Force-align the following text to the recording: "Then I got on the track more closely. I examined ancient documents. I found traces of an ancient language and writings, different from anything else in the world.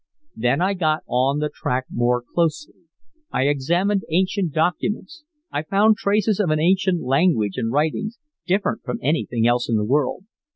"Then 0.35 0.61
I 0.61 0.73
got 0.73 1.03
on 1.07 1.37
the 1.37 1.51
track 1.53 1.85
more 1.87 2.23
closely. 2.23 2.73
I 3.31 3.43
examined 3.43 4.01
ancient 4.09 4.51
documents. 4.51 5.25
I 5.51 5.61
found 5.61 5.97
traces 5.97 6.39
of 6.39 6.49
an 6.49 6.59
ancient 6.59 7.03
language 7.03 7.53
and 7.57 7.71
writings, 7.71 8.17
different 8.47 8.81
from 8.81 8.97
anything 9.03 9.45
else 9.45 9.69
in 9.69 9.75
the 9.75 9.85
world. 9.85 10.23